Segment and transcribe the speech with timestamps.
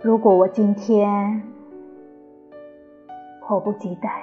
[0.00, 1.42] 如果我今天
[3.40, 4.22] 迫不及待，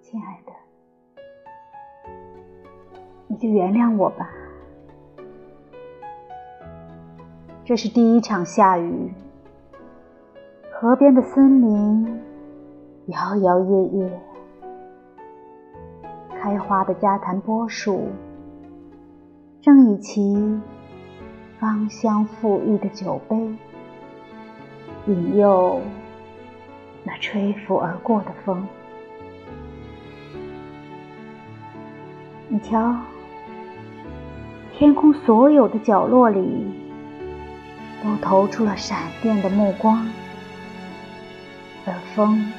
[0.00, 0.52] 亲爱的，
[3.26, 4.30] 你就原谅我吧。
[7.62, 9.12] 这是第一场下雨，
[10.72, 12.20] 河边的森林
[13.08, 14.10] 摇摇曳曳，
[16.40, 18.08] 开花的家檀波树
[19.60, 20.58] 正以其
[21.60, 23.36] 芳香馥郁的酒杯，
[25.06, 25.78] 引诱。
[27.04, 28.66] 那吹拂而过的风，
[32.48, 32.96] 你瞧，
[34.74, 36.66] 天空所有的角落里
[38.02, 40.06] 都投出了闪电的目光，
[41.84, 42.50] 而风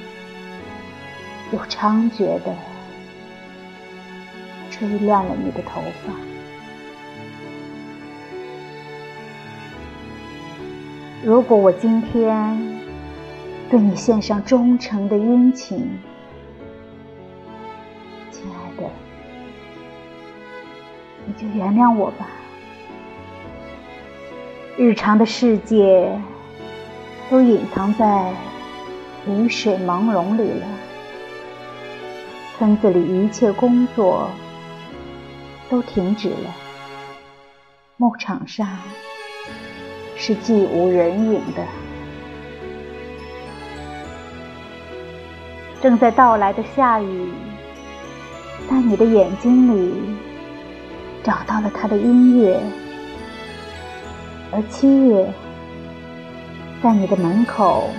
[1.51, 2.55] 又猖獗的
[4.69, 6.30] 吹乱了你的头发。
[11.23, 12.81] 如果我今天。
[13.69, 15.97] 对你献上忠诚的殷勤，
[18.29, 18.89] 亲爱的，
[21.25, 22.27] 你就原谅我吧。
[24.75, 26.19] 日常的世界
[27.29, 28.33] 都隐藏在
[29.25, 30.67] 雨水朦胧里了，
[32.57, 34.27] 村子里一切工作
[35.69, 36.53] 都停止了，
[37.95, 38.67] 牧场上
[40.23, 41.65] 是寂无人影的。
[45.81, 47.31] 正在到来的夏雨，
[48.69, 49.91] 在你的眼睛里
[51.23, 52.61] 找到了它的音乐，
[54.51, 55.33] 而七月
[56.83, 57.89] 在你的门口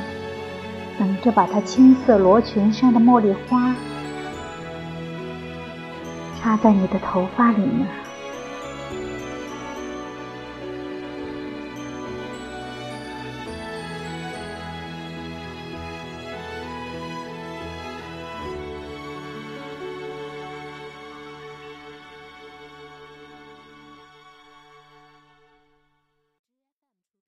[1.01, 3.75] 等着把它青色罗裙上的茉莉花
[6.41, 7.85] 插在你的头发里呢。